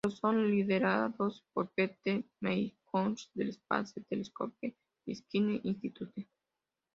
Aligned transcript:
Son 0.19 0.49
liderados 0.49 1.43
por 1.53 1.69
Peter 1.75 2.23
McCullough 2.39 3.19
del 3.35 3.49
Space 3.49 4.01
Telescope 4.01 4.73
Science 5.05 5.61
Institute. 5.63 6.27